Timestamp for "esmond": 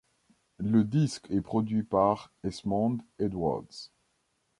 2.43-2.97